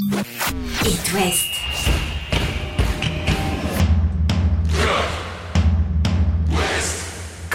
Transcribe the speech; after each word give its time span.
It 0.00 1.12
West. 1.12 1.67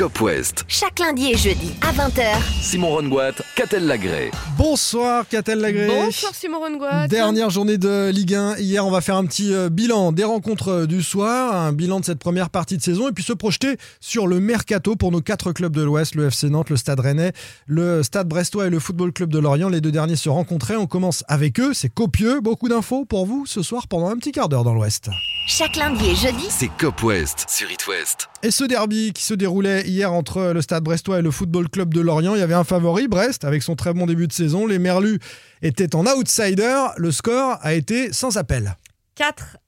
Cop 0.04 0.20
West. 0.20 0.66
Chaque 0.68 1.00
lundi 1.00 1.32
et 1.32 1.38
jeudi 1.38 1.72
à 1.80 1.94
20h. 1.94 2.36
Simon 2.62 2.90
Rongoat, 2.90 3.36
Catel 3.56 3.86
Lagré. 3.88 4.32
Bonsoir 4.58 5.26
Catel 5.30 5.60
Lagré. 5.60 5.88
Bonsoir 5.88 6.36
Simon 6.36 6.60
Rongoat. 6.60 7.08
Dernière 7.08 7.50
journée 7.50 7.78
de 7.78 8.10
Ligue 8.10 8.36
1. 8.36 8.58
Hier, 8.58 8.86
on 8.86 8.92
va 8.92 9.00
faire 9.00 9.16
un 9.16 9.26
petit 9.26 9.54
euh, 9.54 9.70
bilan 9.70 10.12
des 10.12 10.26
rencontres 10.26 10.68
euh, 10.68 10.88
du 10.88 11.02
soir, 11.02 11.56
un 11.56 11.72
bilan 11.72 12.02
de 12.02 12.06
cette 12.06 12.20
première 12.20 12.50
partie 12.50 12.76
de 12.76 12.82
saison 12.82 13.08
et 13.08 13.14
puis 13.14 13.24
se 13.24 13.32
projeter 13.32 13.78
sur 14.02 14.28
le 14.28 14.42
mercato 14.42 14.98
pour 14.98 15.14
nos 15.14 15.22
quatre 15.22 15.54
clubs 15.54 15.74
de 15.74 15.84
l'Ouest, 15.84 16.16
le 16.16 16.28
FC 16.28 16.50
Nantes, 16.50 16.70
le 16.70 16.76
Stade 16.76 17.00
Rennais, 17.00 17.32
le 17.66 18.04
Stade 18.04 18.28
Brestois 18.28 18.68
et 18.68 18.70
le 18.70 18.80
Football 18.80 19.14
Club 19.14 19.30
de 19.30 19.40
Lorient. 19.40 19.70
Les 19.70 19.80
deux 19.80 19.94
derniers 19.94 20.18
se 20.18 20.28
rencontraient. 20.28 20.76
On 20.76 20.86
commence 20.86 21.24
avec 21.30 21.62
eux. 21.62 21.74
C'est 21.74 21.88
copieux. 21.88 22.42
Beaucoup 22.42 22.68
d'infos 22.68 23.06
pour 23.06 23.26
vous 23.26 23.46
ce 23.46 23.62
soir 23.62 23.88
pendant 23.88 24.10
un 24.10 24.18
petit 24.18 24.34
quart 24.34 24.50
d'heure 24.50 24.66
dans 24.66 24.74
l'Ouest. 24.74 25.10
Chaque 25.48 25.78
lundi 25.78 26.10
et 26.10 26.16
jeudi. 26.16 26.48
C'est 26.50 26.72
Cop 26.78 27.02
West 27.04 27.46
sur 27.48 27.72
It 27.72 27.88
West. 27.88 28.28
Et 28.46 28.52
ce 28.52 28.66
derby 28.66 29.14
qui 29.14 29.24
se 29.24 29.34
déroulait 29.34 29.88
hier 29.88 30.12
entre 30.12 30.52
le 30.54 30.62
Stade 30.62 30.84
Brestois 30.84 31.20
et 31.20 31.22
le 31.22 31.32
Football 31.32 31.70
Club 31.70 31.94
de 31.94 32.02
Lorient, 32.02 32.36
il 32.36 32.40
y 32.40 32.44
avait 32.44 32.54
un 32.54 32.66
favori, 32.66 33.08
Brest, 33.08 33.46
avec 33.46 33.64
son 33.64 33.78
très 33.78 33.94
bon 33.94 34.06
début 34.06 34.28
de 34.28 34.34
saison. 34.34 34.68
Les 34.68 34.80
Merlus 34.80 35.20
étaient 35.62 35.96
en 35.96 36.06
outsider. 36.06 36.88
Le 36.98 37.12
score 37.12 37.58
a 37.62 37.74
été 37.74 38.12
sans 38.12 38.36
appel. 38.36 38.76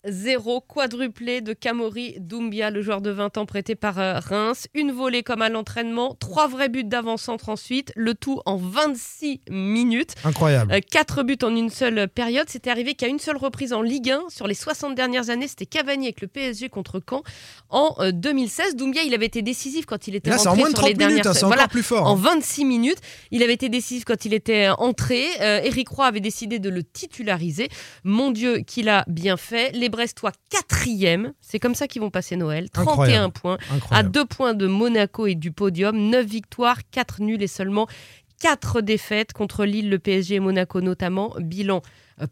4-0 0.06 0.62
quadruplé 0.68 1.42
de 1.42 1.54
Kamori 1.54 2.16
Doumbia, 2.20 2.70
le 2.70 2.82
joueur 2.82 3.02
de 3.02 3.10
20 3.10 3.38
ans 3.38 3.46
prêté 3.46 3.76
par 3.76 4.00
euh, 4.00 4.20
Reims. 4.20 4.68
Une 4.74 4.92
volée 4.92 5.24
comme 5.24 5.42
à 5.42 5.50
l'entraînement, 5.50 6.16
trois 6.20 6.48
vrais 6.48 6.70
buts 6.70 6.84
d'avant-centre 6.84 7.50
ensuite, 7.50 7.92
le 7.96 8.14
tout 8.14 8.40
en 8.46 8.56
26 8.58 9.42
minutes. 9.50 10.14
Incroyable. 10.24 10.74
Euh, 10.74 10.80
Quatre 10.90 11.24
buts 11.24 11.38
en 11.44 11.56
une 11.56 11.70
seule 11.70 12.08
période. 12.08 12.48
C'était 12.50 12.70
arrivé 12.70 12.94
qu'à 12.94 13.08
une 13.08 13.20
seule 13.20 13.38
reprise 13.38 13.74
en 13.74 13.82
Ligue 13.82 14.12
1 14.12 14.24
sur 14.30 14.48
les 14.48 14.54
60 14.54 14.96
dernières 14.96 15.30
années. 15.30 15.48
C'était 15.48 15.66
Cavani 15.66 16.06
avec 16.06 16.22
le 16.22 16.28
PSG 16.28 16.70
contre 16.70 17.02
Caen 17.08 17.24
en 17.70 17.96
euh, 18.00 18.12
2016. 18.12 18.76
Doumbia, 18.76 19.04
il 19.04 19.14
avait 19.14 19.26
été 19.26 19.42
décisif 19.42 19.86
quand 19.86 20.08
il 20.08 20.16
était 20.16 20.30
là, 20.30 20.38
c'est 20.38 20.48
en 20.48 20.52
rentré 20.52 20.62
moins 20.62 20.72
de 20.72 20.78
sur 20.78 20.88
les 20.88 20.94
30 20.94 21.00
minutes, 21.00 21.16
dernières 21.24 21.28
hein, 21.28 21.34
c'est 21.34 21.46
Voilà. 21.46 21.64
encore 21.64 21.72
plus 21.72 21.84
fort. 21.84 22.06
En 22.08 22.16
hein. 22.16 22.36
26 22.36 22.66
minutes, 22.66 23.00
il 23.32 23.44
avait 23.44 23.54
été 23.54 23.70
décisif 23.70 24.06
quand 24.06 24.26
il 24.26 24.34
était 24.34 24.70
entré. 24.78 25.26
Euh, 25.42 25.62
Éric 25.64 25.90
Roy 25.90 26.06
avait 26.06 26.20
décidé 26.20 26.60
de 26.60 26.70
le 26.70 26.84
titulariser. 26.84 27.70
Mon 28.04 28.32
Dieu, 28.32 28.60
qu'il 28.60 28.90
a 28.90 29.04
bien 29.08 29.38
fait. 29.38 29.72
Les 29.74 29.90
Brestois 29.96 30.34
quatrième. 30.50 31.34
C'est 31.40 31.60
comme 31.60 31.74
ça 31.74 31.88
qu'ils 31.88 32.02
vont 32.02 32.10
passer 32.10 32.36
Noël. 32.36 32.70
31 32.70 32.92
Incroyable. 32.92 33.34
points. 33.34 33.58
À 33.92 34.04
deux 34.04 34.26
points 34.26 34.54
de 34.54 34.68
Monaco 34.68 35.26
et 35.26 35.36
du 35.36 35.52
podium. 35.52 35.98
9 36.10 36.26
victoires, 36.26 36.80
4 36.92 37.22
nuls 37.22 37.42
et 37.42 37.48
seulement 37.48 37.88
4 38.42 38.82
défaites 38.82 39.32
contre 39.32 39.64
Lille, 39.64 39.90
le 39.90 39.98
PSG 39.98 40.36
et 40.36 40.40
Monaco 40.42 40.82
notamment. 40.82 41.34
Bilan 41.40 41.82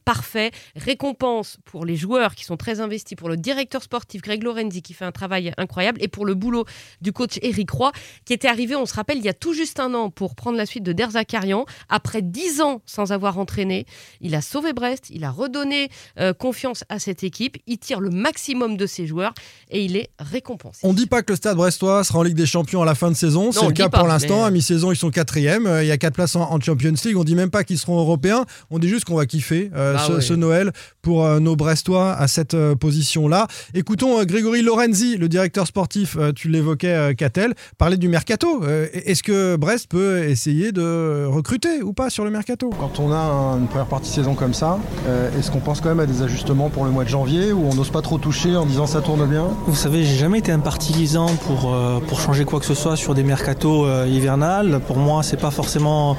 parfait. 0.05 0.51
Récompense 0.75 1.57
pour 1.65 1.85
les 1.85 1.95
joueurs 1.95 2.35
qui 2.35 2.43
sont 2.45 2.57
très 2.57 2.79
investis, 2.79 3.15
pour 3.17 3.29
le 3.29 3.37
directeur 3.37 3.81
sportif 3.83 4.21
Greg 4.21 4.43
Lorenzi 4.43 4.81
qui 4.81 4.93
fait 4.93 5.05
un 5.05 5.11
travail 5.11 5.53
incroyable 5.57 6.01
et 6.03 6.07
pour 6.07 6.25
le 6.25 6.33
boulot 6.35 6.65
du 7.01 7.11
coach 7.13 7.39
Eric 7.41 7.71
Roy 7.71 7.91
qui 8.25 8.33
était 8.33 8.47
arrivé, 8.47 8.75
on 8.75 8.85
se 8.85 8.93
rappelle, 8.93 9.17
il 9.17 9.23
y 9.25 9.29
a 9.29 9.33
tout 9.33 9.53
juste 9.53 9.79
un 9.79 9.93
an 9.93 10.09
pour 10.09 10.35
prendre 10.35 10.57
la 10.57 10.65
suite 10.65 10.83
de 10.83 10.93
Derzakarian. 10.93 11.65
Après 11.89 12.21
10 12.21 12.61
ans 12.61 12.81
sans 12.85 13.11
avoir 13.11 13.39
entraîné, 13.39 13.85
il 14.21 14.35
a 14.35 14.41
sauvé 14.41 14.73
Brest, 14.73 15.07
il 15.09 15.23
a 15.23 15.31
redonné 15.31 15.89
euh, 16.19 16.33
confiance 16.33 16.83
à 16.89 16.99
cette 16.99 17.23
équipe, 17.23 17.57
il 17.67 17.77
tire 17.77 17.99
le 17.99 18.09
maximum 18.09 18.77
de 18.77 18.85
ses 18.85 19.07
joueurs 19.07 19.33
et 19.69 19.83
il 19.83 19.95
est 19.97 20.09
récompensé. 20.19 20.81
On 20.83 20.93
dit 20.93 21.07
pas 21.07 21.23
que 21.23 21.31
le 21.31 21.37
Stade 21.37 21.55
Brestois 21.57 22.03
sera 22.03 22.19
en 22.19 22.23
Ligue 22.23 22.35
des 22.35 22.45
Champions 22.45 22.81
à 22.81 22.85
la 22.85 22.95
fin 22.95 23.09
de 23.09 23.15
saison. 23.15 23.51
C'est 23.51 23.65
le 23.65 23.71
cas 23.71 23.89
pas, 23.89 23.99
pour 23.99 24.07
l'instant. 24.07 24.37
mais- 24.41 24.47
À 24.47 24.51
mi-saison, 24.51 24.91
ils 24.91 24.95
sont 24.95 25.09
quatrième. 25.09 25.65
Euh, 25.67 25.83
Il 25.83 25.87
y 25.87 25.91
a 25.91 25.97
quatre 25.97 26.13
places 26.15 26.35
en, 26.35 26.51
en 26.51 26.59
Champions 26.59 26.93
League. 27.03 27.17
On 27.17 27.23
dit 27.23 27.35
même 27.35 27.49
pas 27.49 27.63
qu'ils 27.63 27.77
seront 27.79 27.97
européens. 27.99 28.45
On 28.69 28.79
dit 28.79 28.87
juste 28.89 29.05
qu'on 29.05 29.15
va 29.15 29.25
kiffer 29.25 29.69
euh, 29.75 29.93
Bah 29.93 29.99
ce, 30.07 30.11
ouais. 30.13 30.21
ce 30.21 30.33
Noël 30.33 30.71
pour 31.01 31.25
euh, 31.25 31.39
nos 31.39 31.55
Brestois 31.55 32.13
à 32.13 32.27
cette 32.27 32.53
euh, 32.53 32.75
position-là. 32.75 33.47
Écoutons 33.73 34.19
euh, 34.19 34.23
Grégory 34.25 34.61
Lorenzi, 34.61 35.17
le 35.17 35.27
directeur 35.29 35.67
sportif, 35.67 36.15
euh, 36.19 36.31
tu 36.33 36.47
l'évoquais, 36.49 36.87
euh, 36.95 37.13
Catel, 37.13 37.53
parler 37.77 37.97
du 37.97 38.07
mercato. 38.07 38.61
Euh, 38.63 38.87
Est-ce 38.93 39.23
que 39.23 39.55
Brest 39.55 39.87
peut 39.89 40.23
essayer 40.25 40.71
de 40.71 41.25
recruter 41.25 41.81
ou 41.81 41.93
pas 41.93 42.09
sur 42.09 42.23
le 42.23 42.29
mercato? 42.31 42.69
Quand 42.79 42.99
on 42.99 43.11
a 43.11 43.17
un- 43.17 43.59
une 43.59 43.67
première 43.67 43.87
partie 43.87 44.09
de 44.09 44.15
saison 44.15 44.33
comme 44.35 44.53
ça, 44.53 44.79
euh, 45.07 45.29
est-ce 45.37 45.51
qu'on 45.51 45.59
pense 45.59 45.81
quand 45.81 45.89
même 45.89 45.99
à 45.99 46.05
des 46.05 46.21
ajustements 46.21 46.69
pour 46.69 46.85
le 46.85 46.91
mois 46.91 47.03
de 47.03 47.09
janvier 47.09 47.51
ou 47.51 47.65
on 47.69 47.73
n'ose 47.75 47.89
pas 47.89 48.01
trop 48.01 48.17
toucher 48.17 48.55
en 48.55 48.65
disant 48.65 48.87
ça 48.87 49.01
tourne 49.01 49.27
bien? 49.27 49.47
Vous 49.67 49.75
savez, 49.75 50.03
j'ai 50.03 50.15
jamais 50.17 50.39
été 50.39 50.51
un 50.51 50.59
partisan 50.59 51.27
pour, 51.47 51.73
euh, 51.73 51.99
pour 52.07 52.19
changer 52.21 52.45
quoi 52.45 52.59
que 52.59 52.65
ce 52.65 52.73
soit 52.75 52.95
sur 52.95 53.13
des 53.13 53.23
mercatos 53.23 53.85
euh, 53.87 54.07
hivernales. 54.07 54.79
Pour 54.87 54.97
moi, 54.97 55.23
c'est 55.23 55.39
pas 55.39 55.51
forcément 55.51 56.15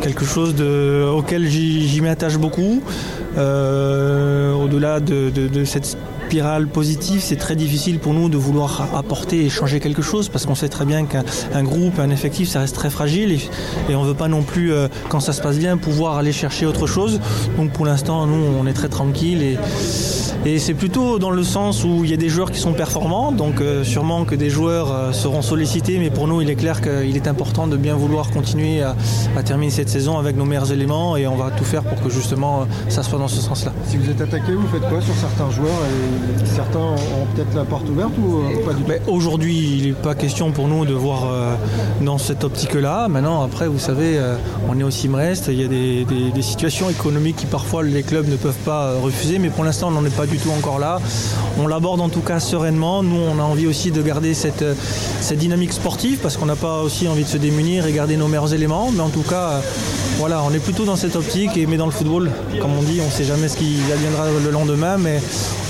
quelque 0.00 0.24
chose 0.24 0.54
de, 0.54 1.04
auquel 1.14 1.46
j'y 1.48 1.88
j'y 1.88 2.00
m'attache 2.00 2.36
beaucoup. 2.38 2.82
Euh, 3.38 4.52
Au-delà 4.52 5.00
de, 5.00 5.64
cette 5.64 5.86
spirale 5.86 6.66
positive, 6.66 7.20
c'est 7.22 7.36
très 7.36 7.56
difficile 7.56 7.98
pour 7.98 8.14
nous 8.14 8.28
de 8.28 8.36
vouloir 8.36 8.88
apporter 8.96 9.44
et 9.44 9.48
changer 9.48 9.80
quelque 9.80 10.02
chose 10.02 10.28
parce 10.28 10.46
qu'on 10.46 10.54
sait 10.54 10.68
très 10.68 10.84
bien 10.84 11.04
qu'un 11.04 11.24
un 11.54 11.62
groupe, 11.62 11.98
un 11.98 12.10
effectif, 12.10 12.48
ça 12.48 12.60
reste 12.60 12.74
très 12.74 12.90
fragile 12.90 13.38
et, 13.88 13.94
on 13.94 14.02
veut 14.02 14.14
pas 14.14 14.28
non 14.28 14.42
plus, 14.42 14.72
euh, 14.72 14.88
quand 15.08 15.20
ça 15.20 15.32
se 15.32 15.42
passe 15.42 15.58
bien, 15.58 15.76
pouvoir 15.76 16.16
aller 16.16 16.32
chercher 16.32 16.66
autre 16.66 16.86
chose. 16.86 17.20
Donc 17.56 17.72
pour 17.72 17.84
l'instant, 17.84 18.26
nous, 18.26 18.44
on 18.58 18.66
est 18.66 18.72
très 18.72 18.88
tranquille 18.88 19.42
et, 19.42 19.58
et 20.44 20.58
c'est 20.58 20.74
plutôt 20.74 21.18
dans 21.18 21.30
le 21.30 21.42
sens 21.44 21.84
où 21.84 22.04
il 22.04 22.10
y 22.10 22.14
a 22.14 22.16
des 22.16 22.28
joueurs 22.28 22.50
qui 22.50 22.58
sont 22.58 22.72
performants, 22.72 23.30
donc 23.32 23.60
euh, 23.60 23.84
sûrement 23.84 24.24
que 24.24 24.34
des 24.34 24.50
joueurs 24.50 24.90
euh, 24.92 25.12
seront 25.12 25.42
sollicités, 25.42 25.98
mais 25.98 26.10
pour 26.10 26.26
nous, 26.26 26.40
il 26.42 26.50
est 26.50 26.56
clair 26.56 26.80
qu'il 26.80 27.16
est 27.16 27.28
important 27.28 27.66
de 27.66 27.76
bien 27.76 27.94
vouloir 27.94 28.30
continuer 28.30 28.82
à, 28.82 28.96
à 29.36 29.42
terminer 29.42 29.70
cette 29.70 29.88
saison 29.88 30.18
avec 30.18 30.36
nos 30.36 30.44
meilleurs 30.44 30.72
éléments 30.72 31.16
et 31.16 31.26
on 31.26 31.36
va 31.36 31.50
tout 31.50 31.64
faire 31.64 31.82
pour 31.84 32.00
que 32.00 32.10
justement 32.10 32.62
euh, 32.62 32.64
ça 32.88 33.02
soit 33.02 33.18
dans 33.18 33.28
ce 33.28 33.40
sens-là. 33.40 33.72
Si 33.86 33.96
vous 33.96 34.10
êtes 34.10 34.20
attaqué, 34.20 34.52
vous 34.52 34.66
faites 34.68 34.88
quoi 34.88 35.00
sur 35.00 35.14
certains 35.14 35.50
joueurs 35.50 35.80
et 35.86 36.46
certains 36.46 36.78
ont 36.80 37.26
peut-être 37.34 37.54
la 37.54 37.64
porte 37.64 37.88
ouverte 37.88 38.12
ou 38.18 38.42
pas 38.66 38.72
du 38.74 38.82
tout? 38.82 39.10
Aujourd'hui, 39.10 39.78
il 39.78 39.86
n'est 39.88 39.92
pas 39.92 40.14
question 40.14 40.50
pour 40.50 40.68
nous 40.68 40.84
de 40.84 40.92
voir 40.94 41.26
dans 42.00 42.18
cette 42.18 42.44
optique-là. 42.44 43.08
Maintenant, 43.08 43.42
après, 43.42 43.68
vous 43.68 43.78
savez, 43.78 44.18
on 44.68 44.78
est 44.78 44.82
aussi 44.82 45.08
Brest, 45.08 45.46
il 45.48 45.60
y 45.60 45.64
a 45.64 45.68
des, 45.68 46.04
des- 46.04 46.30
des 46.32 46.42
situations 46.42 46.88
économiques 46.90 47.36
qui 47.36 47.46
parfois 47.46 47.82
les 47.82 48.02
clubs 48.02 48.28
ne 48.28 48.36
peuvent 48.36 48.54
pas 48.64 48.94
refuser, 49.02 49.38
mais 49.38 49.48
pour 49.50 49.64
l'instant, 49.64 49.88
on 49.88 49.92
n'en 49.92 50.04
est 50.04 50.16
pas 50.16 50.26
du 50.26 50.31
tout 50.38 50.50
encore 50.50 50.78
là. 50.78 51.00
On 51.58 51.66
l'aborde 51.66 52.00
en 52.00 52.08
tout 52.08 52.20
cas 52.20 52.40
sereinement. 52.40 53.02
Nous, 53.02 53.16
on 53.16 53.38
a 53.38 53.42
envie 53.42 53.66
aussi 53.66 53.90
de 53.90 54.02
garder 54.02 54.34
cette, 54.34 54.64
cette 55.20 55.38
dynamique 55.38 55.72
sportive 55.72 56.18
parce 56.18 56.36
qu'on 56.36 56.46
n'a 56.46 56.56
pas 56.56 56.82
aussi 56.82 57.08
envie 57.08 57.24
de 57.24 57.28
se 57.28 57.38
démunir 57.38 57.86
et 57.86 57.92
garder 57.92 58.16
nos 58.16 58.28
meilleurs 58.28 58.54
éléments. 58.54 58.90
Mais 58.92 59.00
en 59.00 59.10
tout 59.10 59.22
cas, 59.22 59.60
voilà, 60.18 60.42
on 60.42 60.52
est 60.52 60.62
plutôt 60.62 60.84
dans 60.84 60.96
cette 60.96 61.16
optique. 61.16 61.56
Et, 61.56 61.66
mais 61.66 61.76
dans 61.76 61.86
le 61.86 61.92
football, 61.92 62.30
comme 62.60 62.72
on 62.78 62.82
dit, 62.82 63.00
on 63.02 63.06
ne 63.06 63.10
sait 63.10 63.24
jamais 63.24 63.48
ce 63.48 63.56
qui 63.56 63.78
adviendra 63.92 64.26
le 64.44 64.50
lendemain, 64.50 64.96
mais 64.98 65.20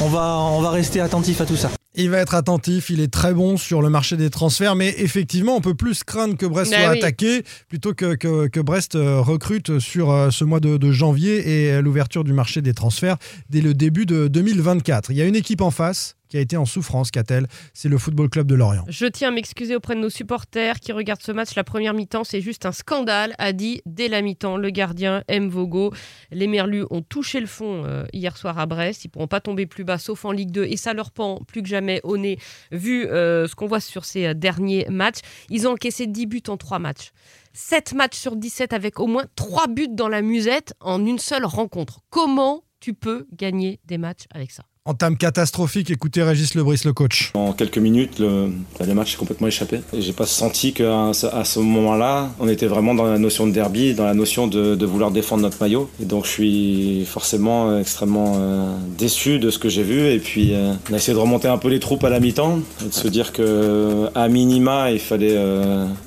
on 0.01 0.09
va, 0.09 0.39
on 0.39 0.61
va 0.61 0.71
rester 0.71 1.01
attentif 1.01 1.41
à 1.41 1.47
tout 1.47 1.57
ça. 1.57 1.71
Il 1.95 2.09
va 2.09 2.19
être 2.19 2.35
attentif, 2.35 2.89
il 2.89 3.01
est 3.01 3.13
très 3.13 3.35
bon 3.35 3.59
sur 3.59 3.83
le 3.83 3.91
marché 3.91 4.17
des 4.17 4.31
transferts, 4.31 4.77
mais 4.77 4.95
effectivement, 4.97 5.57
on 5.57 5.61
peut 5.61 5.75
plus 5.75 6.05
craindre 6.05 6.39
que 6.39 6.47
Brest 6.47 6.71
Mais 6.71 6.79
soit 6.85 6.93
oui. 6.93 6.99
attaqué 6.99 7.45
plutôt 7.69 7.93
que, 7.93 8.15
que, 8.15 8.47
que 8.49 8.61
Brest 8.61 8.95
euh, 8.95 9.21
recrute 9.21 9.79
sur 9.79 10.11
euh, 10.11 10.31
ce 10.31 10.45
mois 10.45 10.59
de, 10.59 10.79
de 10.79 10.91
janvier 10.91 11.67
et 11.67 11.73
euh, 11.73 11.83
l'ouverture 11.83 12.25
du 12.25 12.33
marché 12.33 12.63
des 12.63 12.73
transferts 12.73 13.19
dès 13.51 13.61
le 13.61 13.75
début 13.75 14.07
de 14.07 14.27
2024. 14.29 15.11
Il 15.11 15.19
y 15.19 15.23
a 15.23 15.27
une 15.27 15.37
équipe 15.37 15.61
en 15.61 15.71
face 15.71 16.17
qui 16.33 16.39
a 16.39 16.41
été 16.41 16.57
en 16.57 16.65
souffrance, 16.65 17.11
qu'a-t-elle 17.11 17.47
C'est 17.75 17.91
le 17.91 17.99
Football 17.99 18.31
Club 18.31 18.47
de 18.47 18.55
Lorient. 18.55 18.87
Je 18.89 19.05
tiens 19.05 19.29
à 19.29 19.31
m'excuser 19.33 19.77
auprès 19.77 19.95
de 19.95 20.01
nos 20.01 20.09
supporters 20.09 20.81
qui 20.81 20.91
regardent 20.93 21.21
ce 21.21 21.31
match. 21.31 21.55
La 21.57 21.63
première 21.63 21.93
mi-temps, 21.93 22.25
c'est 22.25 22.41
juste 22.41 22.65
un 22.65 22.73
scandale, 22.73 23.35
a 23.37 23.53
dit 23.53 23.83
dès 23.85 24.09
la 24.09 24.23
mi-temps 24.23 24.57
le 24.57 24.71
gardien 24.71 25.25
M. 25.29 25.51
Vogo. 25.51 25.93
Les 26.31 26.47
Merlus 26.47 26.87
ont 26.89 27.03
touché 27.03 27.39
le 27.39 27.47
fond 27.47 27.85
euh, 27.85 28.07
hier 28.15 28.35
soir 28.39 28.59
à 28.59 28.65
Brest. 28.65 29.05
Ils 29.05 29.11
pourront 29.11 29.27
pas 29.27 29.43
tomber 29.43 29.67
plus 29.67 29.85
bas, 29.85 29.99
sauf 29.99 30.25
en 30.25 30.33
Ligue 30.33 30.53
2. 30.53 30.65
Et 30.65 30.79
ça 30.79 30.95
leur 30.95 31.11
pend 31.11 31.43
plus 31.47 31.61
que 31.61 31.69
jamais 31.69 32.01
au 32.03 32.17
nez, 32.17 32.39
vu 32.71 33.05
euh, 33.09 33.47
ce 33.47 33.55
qu'on 33.55 33.67
voit 33.67 33.81
sur 33.81 34.07
ces 34.07 34.29
euh, 34.29 34.33
derniers 34.33 34.87
matchs. 34.89 35.19
Ils 35.51 35.69
ont 35.69 35.73
encaissé 35.73 36.07
10 36.07 36.25
buts 36.25 36.43
en 36.49 36.57
3 36.57 36.79
matchs. 36.79 37.11
7 37.53 37.93
matchs 37.93 38.17
sur 38.17 38.37
17 38.37 38.73
avec 38.73 39.01
au 39.01 39.07
moins 39.07 39.27
3 39.37 39.67
buts 39.67 39.89
dans 39.91 40.09
la 40.09 40.23
musette 40.23 40.73
en 40.81 41.05
une 41.05 41.19
seule 41.19 41.45
rencontre. 41.45 42.01
Comment 42.09 42.65
tu 42.81 42.95
peux 42.95 43.27
gagner 43.35 43.81
des 43.85 43.99
matchs 43.99 44.25
avec 44.33 44.51
ça? 44.51 44.65
Entame 44.85 45.17
catastrophique, 45.17 45.93
écoutez 45.93 46.25
Régis 46.25 46.57
Lebris, 46.57 46.81
le 46.85 46.93
coach. 46.93 47.31
En 47.35 47.53
quelques 47.53 47.79
minutes, 47.79 48.19
le, 48.19 48.51
match 48.93 49.15
est 49.15 49.17
complètement 49.17 49.47
échappé. 49.47 49.79
J'ai 49.97 50.13
pas 50.13 50.27
senti 50.27 50.73
qu'à 50.73 51.13
ce- 51.13 51.29
à 51.29 51.45
ce 51.45 51.61
moment-là, 51.61 52.31
on 52.41 52.49
était 52.49 52.67
vraiment 52.67 52.93
dans 52.93 53.05
la 53.05 53.17
notion 53.17 53.47
de 53.47 53.53
derby, 53.53 53.95
dans 53.95 54.07
la 54.07 54.15
notion 54.15 54.49
de, 54.49 54.85
vouloir 54.85 55.13
défendre 55.13 55.43
notre 55.43 55.59
maillot. 55.61 55.89
Et 56.03 56.05
donc 56.05 56.25
je 56.25 56.31
suis 56.31 57.05
forcément 57.05 57.71
euh, 57.71 57.81
extrêmement 57.81 58.35
euh, 58.39 58.77
déçu 58.99 59.39
de 59.39 59.51
ce 59.51 59.61
que 59.61 59.69
j'ai 59.69 59.85
vu. 59.85 60.09
Et 60.09 60.19
puis 60.19 60.53
euh, 60.53 60.73
on 60.91 60.95
a 60.95 60.97
essayé 60.97 61.15
de 61.15 61.21
remonter 61.21 61.47
un 61.47 61.59
peu 61.59 61.69
les 61.69 61.79
troupes 61.79 62.03
à 62.03 62.11
la 62.11 62.19
mi-temps 62.19 62.59
et 62.85 62.89
de 62.89 62.93
se 62.93 63.07
dire 63.07 63.33
que 63.33 64.09
à 64.17 64.27
minima, 64.27 64.91
il 64.91 64.99
fallait 64.99 65.39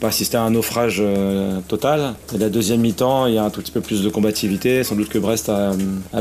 pas 0.01 0.07
assister 0.10 0.36
à 0.36 0.42
un 0.42 0.50
naufrage 0.50 1.01
total. 1.69 2.13
Et 2.33 2.38
la 2.38 2.50
deuxième 2.50 2.81
mi-temps, 2.81 3.27
il 3.27 3.36
y 3.36 3.38
a 3.38 3.45
un 3.45 3.50
tout 3.51 3.62
petit 3.62 3.72
peu 3.72 3.80
plus 3.80 4.04
de 4.04 4.10
combativité. 4.10 4.83
Sans 4.83 4.98
doute 4.98 5.07
que 5.07 5.18
Brest 5.18 5.48
a, 5.48 5.72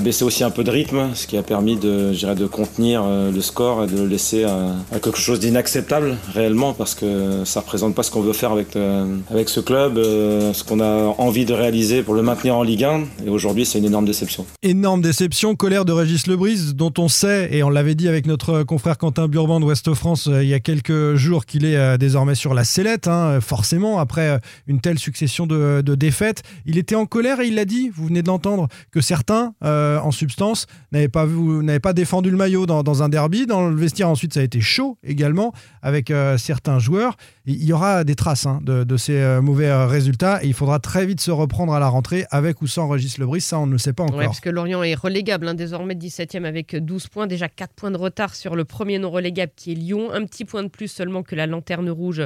baissé 0.00 0.22
aussi 0.22 0.44
un 0.44 0.50
peu 0.50 0.62
de 0.62 0.70
rythme, 0.70 1.08
ce 1.14 1.26
qui 1.26 1.36
a 1.36 1.42
permis 1.42 1.74
de, 1.74 2.12
de 2.12 2.43
de 2.44 2.48
contenir 2.48 3.02
euh, 3.04 3.32
le 3.32 3.40
score 3.40 3.84
et 3.84 3.86
de 3.86 3.96
le 3.96 4.06
laisser 4.06 4.44
à, 4.44 4.98
quelque 5.02 5.18
chose 5.18 5.40
d'inacceptable 5.40 6.16
réellement 6.34 6.74
parce 6.74 6.94
que 6.94 7.42
ça 7.44 7.60
représente 7.60 7.94
pas 7.94 8.02
ce 8.02 8.10
qu'on 8.10 8.20
veut 8.20 8.34
faire 8.34 8.52
avec, 8.52 8.76
euh, 8.76 9.16
avec 9.30 9.48
ce 9.48 9.60
club, 9.60 9.96
euh, 9.96 10.52
ce 10.52 10.62
qu'on 10.62 10.80
a 10.80 11.14
envie 11.18 11.46
de 11.46 11.54
réaliser 11.54 12.02
pour 12.02 12.14
le 12.14 12.22
maintenir 12.22 12.56
en 12.56 12.62
Ligue 12.62 12.84
1. 12.84 13.04
Et 13.26 13.30
aujourd'hui, 13.30 13.64
c'est 13.64 13.78
une 13.78 13.86
énorme 13.86 14.04
déception. 14.04 14.44
Énorme 14.62 15.00
déception, 15.00 15.56
colère 15.56 15.86
de 15.86 15.92
Régis 15.92 16.26
Lebris, 16.26 16.74
dont 16.74 16.92
on 16.98 17.08
sait, 17.08 17.48
et 17.50 17.62
on 17.62 17.70
l'avait 17.70 17.94
dit 17.94 18.08
avec 18.08 18.26
notre 18.26 18.62
confrère 18.62 18.98
Quentin 18.98 19.26
Burban 19.26 19.60
de 19.60 19.64
Ouest 19.64 19.94
France 19.94 20.28
il 20.30 20.48
y 20.48 20.54
a 20.54 20.60
quelques 20.60 21.14
jours, 21.14 21.46
qu'il 21.46 21.64
est 21.64 21.98
désormais 21.98 22.34
sur 22.34 22.52
la 22.52 22.64
sellette, 22.64 23.08
hein, 23.08 23.40
forcément, 23.40 23.98
après 23.98 24.38
une 24.66 24.80
telle 24.80 24.98
succession 24.98 25.46
de, 25.46 25.82
défaites. 25.94 26.42
Il 26.66 26.76
était 26.76 26.94
en 26.94 27.06
colère 27.06 27.40
et 27.40 27.46
il 27.46 27.54
l'a 27.54 27.64
dit, 27.64 27.90
vous 27.94 28.06
venez 28.06 28.22
de 28.22 28.28
l'entendre, 28.28 28.68
que 28.90 29.00
certains, 29.00 29.54
en 29.62 30.10
substance, 30.10 30.66
n'avaient 30.92 31.08
pas, 31.08 31.24
vu- 31.24 31.64
pas 31.80 31.92
défendu 31.92 32.33
le 32.34 32.38
maillot 32.38 32.66
dans, 32.66 32.82
dans 32.82 33.02
un 33.02 33.08
derby. 33.08 33.46
Dans 33.46 33.68
le 33.68 33.76
vestiaire, 33.76 34.08
ensuite, 34.08 34.34
ça 34.34 34.40
a 34.40 34.42
été 34.42 34.60
chaud 34.60 34.98
également 35.02 35.52
avec 35.82 36.10
euh, 36.10 36.36
certains 36.36 36.78
joueurs. 36.78 37.16
Il 37.46 37.62
y 37.62 37.74
aura 37.74 38.04
des 38.04 38.14
traces 38.14 38.46
hein, 38.46 38.60
de, 38.62 38.84
de 38.84 38.96
ces 38.96 39.16
euh, 39.16 39.42
mauvais 39.42 39.68
euh, 39.68 39.86
résultats 39.86 40.42
et 40.42 40.46
il 40.46 40.54
faudra 40.54 40.78
très 40.78 41.04
vite 41.04 41.20
se 41.20 41.30
reprendre 41.30 41.74
à 41.74 41.78
la 41.78 41.88
rentrée 41.88 42.24
avec 42.30 42.62
ou 42.62 42.66
sans 42.66 42.88
Régis 42.88 43.18
Lebris. 43.18 43.42
Ça, 43.42 43.58
on 43.58 43.66
ne 43.66 43.72
le 43.72 43.78
sait 43.78 43.92
pas 43.92 44.04
encore. 44.04 44.16
Ouais, 44.16 44.24
parce 44.24 44.40
que 44.40 44.48
Lorient 44.48 44.82
est 44.82 44.94
relégable, 44.94 45.46
hein, 45.46 45.52
désormais 45.52 45.94
17e 45.94 46.44
avec 46.44 46.74
12 46.74 47.08
points, 47.08 47.26
déjà 47.26 47.50
4 47.50 47.74
points 47.74 47.90
de 47.90 47.98
retard 47.98 48.34
sur 48.34 48.56
le 48.56 48.64
premier 48.64 48.98
non 48.98 49.10
relégable 49.10 49.52
qui 49.56 49.72
est 49.72 49.74
Lyon, 49.74 50.10
un 50.10 50.24
petit 50.24 50.46
point 50.46 50.62
de 50.62 50.68
plus 50.68 50.88
seulement 50.88 51.22
que 51.22 51.34
la 51.34 51.46
lanterne 51.46 51.90
rouge 51.90 52.22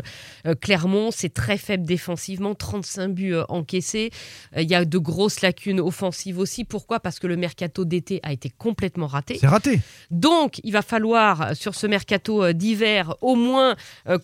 euh, 0.46 0.54
Clermont, 0.54 1.10
c'est 1.10 1.34
très 1.34 1.56
faible 1.56 1.84
défensivement, 1.84 2.54
35 2.54 3.08
buts 3.08 3.34
euh, 3.34 3.44
encaissés, 3.48 4.10
Euh, 4.56 4.62
il 4.62 4.70
y 4.70 4.74
a 4.76 4.84
de 4.84 4.98
grosses 4.98 5.40
lacunes 5.40 5.80
offensives 5.80 6.38
aussi, 6.38 6.64
pourquoi? 6.64 7.00
Parce 7.00 7.18
que 7.18 7.26
le 7.26 7.36
mercato 7.36 7.84
d'été 7.84 8.20
a 8.22 8.32
été 8.32 8.50
complètement 8.50 9.08
raté. 9.08 9.38
C'est 9.40 9.48
raté. 9.48 9.80
Donc, 10.12 10.60
il 10.62 10.72
va 10.72 10.82
falloir, 10.82 11.56
sur 11.56 11.74
ce 11.74 11.88
mercato 11.88 12.52
d'hiver, 12.52 13.16
au 13.20 13.34
moins 13.34 13.74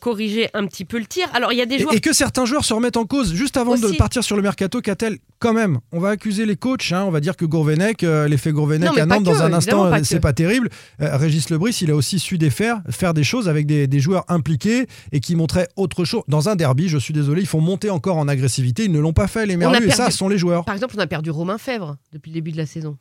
corriger 0.00 0.49
un 0.55 0.67
petit 0.67 0.83
peu 0.84 0.98
le 0.98 1.06
tir. 1.06 1.26
Alors, 1.34 1.52
il 1.52 1.58
y 1.58 1.62
a 1.62 1.66
des 1.66 1.76
Et, 1.76 1.78
joueurs 1.81 1.94
et 1.94 2.00
que 2.00 2.12
certains 2.12 2.44
joueurs 2.44 2.64
se 2.64 2.75
remettent 2.75 2.96
en 2.96 3.04
cause. 3.04 3.34
Juste 3.34 3.56
avant 3.56 3.76
de 3.76 3.96
partir 3.96 4.22
sur 4.25 4.36
le 4.36 4.42
mercato, 4.42 4.81
qu'a-t-elle 4.81 5.19
quand 5.38 5.52
même 5.52 5.78
On 5.92 5.98
va 6.00 6.10
accuser 6.10 6.46
les 6.46 6.56
coachs. 6.56 6.92
hein, 6.92 7.04
on 7.06 7.10
va 7.10 7.20
dire 7.20 7.36
que 7.36 7.44
Gourvenec, 7.44 8.02
euh, 8.04 8.28
l'effet 8.28 8.52
Gourvenec 8.52 8.96
à 8.98 9.06
Nantes, 9.06 9.20
que, 9.20 9.25
dans 9.25 9.42
un 9.42 9.52
instant, 9.52 9.86
euh, 9.86 9.98
c'est 10.02 10.20
pas 10.20 10.32
terrible. 10.32 10.69
Euh, 11.00 11.16
Régis 11.16 11.50
Lebris, 11.50 11.78
il 11.82 11.90
a 11.90 11.94
aussi 11.94 12.19
su 12.19 12.38
défaire, 12.38 12.81
faire 12.90 13.14
des 13.14 13.25
choses 13.25 13.48
avec 13.48 13.66
des, 13.66 13.86
des 13.86 14.00
joueurs 14.00 14.25
impliqués 14.28 14.86
et 15.12 15.20
qui 15.20 15.36
montraient 15.36 15.69
autre 15.76 16.04
chose. 16.04 16.22
Dans 16.28 16.48
un 16.48 16.56
derby, 16.56 16.88
je 16.88 16.98
suis 16.98 17.12
désolé, 17.14 17.42
ils 17.42 17.46
font 17.48 17.60
monter 17.60 17.90
encore 17.90 18.16
en 18.16 18.28
agressivité. 18.28 18.84
Ils 18.84 18.92
ne 18.92 19.00
l'ont 19.00 19.12
pas 19.12 19.26
fait, 19.26 19.46
les 19.46 19.56
merlus, 19.56 19.86
et 19.86 19.90
ça, 19.90 20.10
ce 20.10 20.16
sont 20.16 20.28
les 20.28 20.38
joueurs. 20.38 20.64
Par 20.64 20.75
exemple, 20.75 20.94
on 20.96 21.00
a 21.00 21.06
perdu 21.06 21.31
Romain 21.31 21.58
Fèvre 21.58 21.96
depuis 22.12 22.31
le 22.31 22.34
début 22.34 22.52
de 22.52 22.56
la 22.56 22.66
saison. 22.66 22.96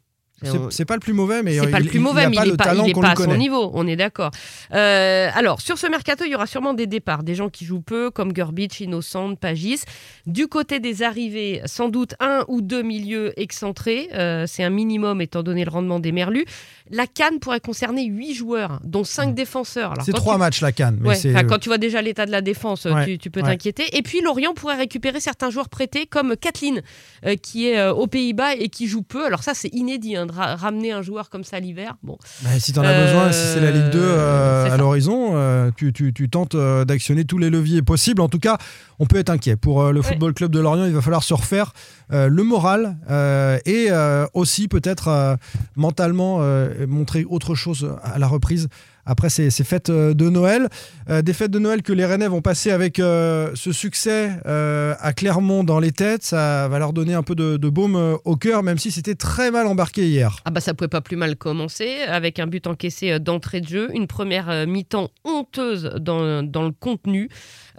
C'est- 0.70 0.86
pas 0.86 0.96
le 0.96 1.00
plus 1.00 1.14
mauvais, 1.14 1.44
mais 1.44 1.54
C'est 1.60 1.68
euh, 1.68 1.72
pas 1.72 1.80
il, 1.80 1.86
le 1.86 1.90
plus 1.90 2.00
mauvais, 2.00 2.28
mais 2.30 2.36
pas 2.36 2.44
il 2.44 2.46
le 2.48 2.52
n'est 2.52 2.58
pas, 2.58 2.64
il 2.74 3.06
à 3.06 3.16
son 3.16 3.36
niveau, 3.38 3.72
on 3.74 3.88
est 3.88 3.96
d'accord. 3.96 4.32
Euh, 4.74 5.30
alors, 5.34 5.62
sur 5.62 5.78
ce 5.78 5.88
mercato, 5.88 6.24
il 6.26 6.32
y 6.32 6.36
aura 6.36 6.48
sûrement 6.48 6.74
des 6.74 6.88
départs, 6.88 7.24
des 7.24 7.36
gens 7.36 7.50
qui 7.50 7.66
jouent 7.66 7.82
peu, 7.82 8.12
comme 8.12 8.34
Gurbic, 8.34 8.80
Innocent, 8.80 9.36
Pagis. 9.36 9.82
Du 10.26 10.48
côté 10.48 10.80
des 10.80 11.04
arrivées, 11.04 11.62
sans 11.66 11.90
doute 11.90 12.16
un 12.20 12.44
ou 12.48 12.62
deux 12.62 12.82
milieux 12.82 13.40
excentrés, 13.40 14.10
euh, 14.14 14.46
c'est 14.48 14.64
un 14.64 14.70
minimum 14.70 15.22
étant 15.22 15.44
donné 15.44 15.64
le 15.66 15.72
rendement 15.72 16.00
des 16.00 16.12
Merlus. 16.12 16.46
La 16.92 17.08
Cannes 17.08 17.40
pourrait 17.40 17.60
concerner 17.62 18.06
huit 18.06 18.34
joueurs, 18.34 18.80
dont 18.84 19.04
cinq 19.04 19.34
défenseurs. 19.34 19.94
C'est 20.04 20.12
trois 20.14 20.34
tu- 20.36 20.40
matchs 20.40 20.62
la 20.62 20.72
canne. 20.72 20.98
mais 21.00 21.10
Ouais, 21.10 21.46
quand 21.48 21.58
tu 21.60 21.70
vois 21.70 21.78
déjà 21.78 22.02
l'état 22.02 22.26
de 22.26 22.32
la 22.32 22.42
défense, 22.42 22.86
Ouais, 22.86 23.06
tu, 23.06 23.18
tu 23.18 23.30
peux 23.32 23.40
ouais. 23.42 23.48
t'inquiéter. 23.48 23.84
Et 23.98 24.02
puis 24.02 24.22
Lorient 24.22 24.54
pourrait 24.54 24.76
récupérer 24.76 25.20
certains 25.20 25.50
joueurs 25.50 25.70
prêtés 25.70 26.06
comme 26.06 26.36
Kathleen, 26.36 26.82
euh, 27.26 27.36
qui 27.36 27.68
est 27.70 27.80
euh, 27.80 27.94
aux 27.94 28.08
Pays-Bas 28.08 28.56
et 28.56 28.70
qui 28.70 28.88
joue 28.88 29.02
peu. 29.02 29.26
Alors 29.26 29.44
ça, 29.44 29.54
c'est 29.54 29.70
inédit, 29.74 30.16
hein, 30.16 30.26
ra- 30.36 30.56
ramener 30.56 30.92
un 30.92 31.02
joueur 31.02 31.30
comme 31.30 31.44
ça 31.44 31.60
l'hiver. 31.60 31.96
Bon, 32.04 32.18
Bah, 32.44 32.50
si 32.60 32.74
t'en 32.74 32.82
as 32.82 32.88
Euh, 32.90 33.06
besoin, 33.06 33.32
si 33.32 33.40
c'est 33.54 33.60
la 33.62 33.72
Ligue 33.72 33.90
2 33.92 34.00
euh, 34.02 34.66
c'est 34.68 34.72
à 34.74 34.78
l'horizon, 34.78 35.32
euh, 35.36 35.72
tu, 35.76 35.94
tu- 35.94 36.12
tu 36.14 36.30
tentes 36.30 36.56
euh, 36.56 36.84
d'actionner 36.86 37.26
tous 37.26 37.38
les 37.38 37.50
leviers 37.50 37.82
possibles. 37.82 38.22
En 38.22 38.30
tout 38.30 38.40
cas, 38.40 38.58
on 39.00 39.06
peut 39.06 39.18
être 39.18 39.30
inquiet. 39.30 39.56
Pour 39.56 39.82
euh, 39.82 39.92
le 39.92 40.02
Ouais. 40.02 40.08
Football 40.08 40.34
Club 40.34 40.52
de 40.52 40.60
Lorient, 40.60 40.86
il 40.86 40.94
va 40.94 41.02
falloir 41.02 41.24
se 41.24 41.34
refaire 41.34 41.74
euh, 42.12 42.28
le 42.28 42.44
moral 42.44 42.98
euh, 43.10 43.58
et 43.66 43.88
euh, 43.90 44.26
aussi 44.34 44.68
peut-être 44.68 45.08
euh, 45.08 45.36
mentalement 45.76 46.38
euh, 46.42 46.86
montrer 46.88 47.26
autre 47.30 47.56
chose 47.56 47.96
à 48.04 48.20
la 48.20 48.28
reprise. 48.28 48.68
Après 49.06 49.30
ces, 49.30 49.50
ces 49.50 49.64
fêtes 49.64 49.90
euh, 49.90 50.14
de 50.14 50.30
Noël, 50.30 50.70
Euh, 51.10 51.22
des 51.22 51.34
fêtes 51.34 51.52
de 51.52 51.60
Noël 51.60 51.82
que 51.82 51.92
les 51.92 52.06
Rennais 52.06 52.28
vont 52.28 52.42
passer 52.42 52.72
avec 52.72 53.00
euh, 53.00 53.52
ce 53.56 53.72
succès 53.72 54.32
euh, 54.46 54.96
à 55.00 55.14
Clermont 55.14 55.64
dans 55.64 55.80
les 55.80 55.92
têtes, 55.92 56.24
ça 56.24 56.68
va 56.70 56.80
leur 56.80 56.94
donner 56.94 57.14
un 57.14 57.24
peu 57.24 57.36
de, 57.36 57.58
de 57.58 57.70
baume 57.70 58.18
au 58.24 58.36
cœur, 58.36 58.64
même 58.64 58.78
si 58.78 58.92
c'était 58.92 59.16
très 59.16 59.52
mal 59.52 59.68
embarqué 59.68 60.08
hier. 60.08 60.38
Ah 60.46 60.52
bah 60.52 60.62
ça 60.62 60.74
pouvait 60.74 60.88
pas 60.88 61.02
plus 61.02 61.18
mal 61.18 61.36
commencer 61.36 62.02
avec 62.08 62.40
un 62.40 62.48
but 62.48 62.68
encaissé 62.68 63.20
d'entrée 63.20 63.62
de 63.62 63.68
jeu, 63.68 63.90
une 63.94 64.08
première 64.08 64.66
mi-temps 64.68 65.10
honteuse 65.26 65.92
dans, 66.00 66.44
dans 66.44 66.64
le 66.64 66.72
contenu. 66.72 67.30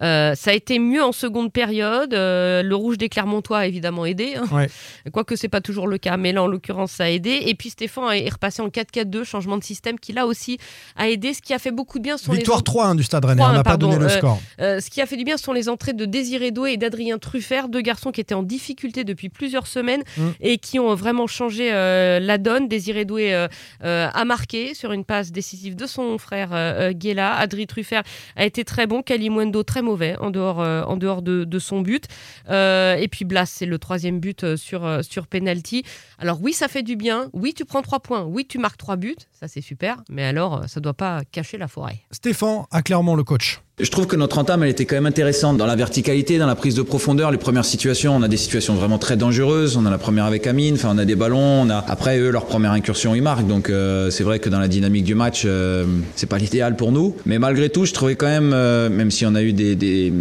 Ça 0.01 0.33
a 0.33 0.53
été 0.53 0.79
mieux 0.79 1.03
en 1.03 1.13
seconde 1.13 1.53
période. 1.53 2.13
Le 2.13 2.75
rouge 2.75 2.99
des 2.99 3.09
Clermontois 3.09 3.59
a 3.59 3.67
évidemment 3.67 4.05
aidé, 4.05 4.35
hein. 4.37 4.45
Ouais. 4.53 4.69
quoique 5.13 5.37
c'est 5.37 5.49
pas 5.49 5.61
toujours 5.61 5.87
le 5.87 5.99
cas, 5.99 6.17
mais 6.17 6.33
là 6.33 6.43
en 6.43 6.47
l'occurrence 6.47 6.93
ça 6.93 7.05
a 7.05 7.09
aidé. 7.09 7.43
Et 7.47 7.55
puis 7.55 7.71
Stéphane 7.71 8.13
est 8.13 8.29
repassé 8.29 8.61
en 8.61 8.69
4-4-2, 8.69 9.25
changement 9.25 9.57
de 9.57 9.65
système 9.65 9.99
qui 9.99 10.13
là 10.13 10.27
aussi 10.27 10.59
a 10.97 11.09
aidé. 11.09 11.14
Ce 11.23 11.41
qui 11.43 11.55
a 11.55 11.59
fait 11.59 11.71
beaucoup 11.71 11.99
de 11.99 12.05
bien 12.05 12.17
sont 12.17 12.33
Victoire 12.33 12.59
les 12.59 12.65
3-1 12.65 12.97
du 12.97 13.03
Stade 13.03 13.25
Rennais, 13.25 13.43
3-1, 13.43 13.51
on 13.51 13.53
n'a 13.53 13.63
pas 13.63 13.71
pardon, 13.71 13.89
donné 13.91 14.05
le 14.05 14.09
score. 14.09 14.41
euh, 14.61 14.81
ce 14.81 14.91
qui 14.91 15.01
a 15.01 15.07
fait 15.07 15.17
du 15.17 15.25
bien, 15.25 15.37
sont 15.37 15.53
les 15.53 15.69
entrées 15.69 15.93
de 15.93 16.05
Désiré 16.05 16.51
Doué 16.51 16.73
et 16.73 16.77
d'Adrien 16.77 17.19
Truffert, 17.19 17.69
deux 17.69 17.81
garçons 17.81 18.11
qui 18.13 18.21
étaient 18.21 18.35
en 18.35 18.43
difficulté 18.43 19.05
depuis 19.05 19.29
plusieurs 19.29 19.67
semaines 19.67 20.03
Mm. 20.17 20.29
et 20.41 20.59
qui 20.59 20.79
ont 20.79 20.95
vraiment 20.95 21.27
changé 21.27 21.71
euh, 21.73 22.21
la 22.21 22.39
donne. 22.39 22.69
Désiré 22.69 23.05
Doué 23.05 23.35
euh, 23.35 23.49
euh, 23.85 24.09
a 24.13 24.25
marqué 24.25 24.75
sur 24.75 24.93
une 24.93 25.05
passe 25.05 25.33
décisive 25.33 25.77
de 25.77 25.87
son 25.87 26.19
frère 26.19 26.93
Guéla. 26.93 27.35
Adrien 27.37 27.67
Truffert 27.67 28.03
a 28.37 28.45
été 28.45 28.65
très 28.65 28.87
bon. 28.87 29.03
Kalimundo 29.03 29.63
très 29.63 29.83
mauvais 29.83 30.17
en 30.21 30.31
dehors, 30.31 30.59
en 30.59 30.97
dehors 30.97 31.23
de, 31.23 31.45
de 31.45 31.59
son 31.59 31.81
but. 31.81 32.05
Et 32.49 33.09
puis 33.11 33.25
Blas, 33.25 33.47
c'est 33.47 33.67
le 33.67 33.79
troisième 33.79 34.21
but 34.21 34.57
sur, 34.57 35.01
sur 35.03 35.27
penalty. 35.27 35.83
Alors 36.19 36.41
oui, 36.43 36.53
ça 36.53 36.69
fait 36.69 36.83
du 36.83 36.97
bien. 36.97 37.29
Oui, 37.33 37.55
tu 37.55 37.65
prends 37.65 37.83
trois 37.83 38.01
points. 38.01 38.23
Oui, 38.23 38.47
tu 38.47 38.59
marques 38.59 38.79
trois 38.79 38.97
buts. 38.97 39.17
Ça, 39.33 39.49
c'est 39.49 39.61
super. 39.61 40.03
Mais 40.09 40.25
alors, 40.25 40.65
ça 40.69 40.81
doit 40.81 40.95
pas 40.95 41.04
cacher 41.31 41.59
la 41.59 41.69
forêt. 41.69 42.01
Stéphane 42.11 42.65
a 42.71 42.83
clairement 42.83 43.15
le 43.15 43.25
coach. 43.25 43.61
Je 43.81 43.91
trouve 43.91 44.07
que 44.07 44.15
notre 44.15 44.39
entame, 44.39 44.63
elle 44.63 44.69
était 44.69 44.85
quand 44.85 44.95
même 44.95 45.07
intéressante 45.07 45.57
dans 45.57 45.67
la 45.67 45.75
verticalité, 45.75 46.39
dans 46.39 46.47
la 46.47 46.55
prise 46.55 46.77
de 46.77 46.83
profondeur. 46.83 47.33
Les 47.33 47.39
premières 47.39 47.65
situations, 47.65 48.15
on 48.15 48.23
a 48.23 48.29
des 48.29 48.37
situations 48.37 48.75
vraiment 48.75 48.99
très 48.99 49.17
dangereuses. 49.17 49.77
On 49.77 49.85
a 49.85 49.91
la 49.91 49.99
première 49.99 50.27
avec 50.27 50.47
Amine, 50.47 50.75
enfin 50.75 50.91
on 50.93 50.99
a 50.99 51.05
des 51.05 51.17
ballons. 51.17 51.69
Après 51.89 52.21
eux 52.21 52.31
leur 52.31 52.47
première 52.47 52.71
incursion, 52.71 53.17
ils 53.17 53.23
marquent. 53.23 53.49
Donc 53.49 53.71
euh, 53.71 54.11
c'est 54.11 54.23
vrai 54.23 54.39
que 54.39 54.49
dans 54.49 54.61
la 54.61 54.69
dynamique 54.69 55.03
du 55.03 55.17
match, 55.17 55.43
euh, 55.45 55.87
c'est 56.15 56.29
pas 56.29 56.39
l'idéal 56.39 56.77
pour 56.77 56.93
nous. 56.93 57.17
Mais 57.27 57.41
malgré 57.41 57.69
tout, 57.69 57.85
je 57.85 57.93
trouvais 57.93 58.15
quand 58.15 58.29
même, 58.29 58.53
euh, 58.55 58.89
même 58.89 59.11
si 59.11 59.27
on 59.27 59.35
a 59.35 59.43
eu 59.43 59.53
des, 59.53 60.13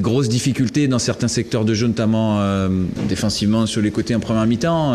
grosses 0.00 0.28
difficultés 0.28 0.88
dans 0.88 0.98
certains 0.98 1.28
secteurs 1.28 1.64
de 1.64 1.74
jeu, 1.74 1.86
notamment 1.86 2.40
euh, 2.40 2.68
défensivement 3.08 3.66
sur 3.66 3.82
les 3.82 3.92
côtés 3.92 4.16
en 4.16 4.20
première 4.20 4.46
mi-temps, 4.46 4.94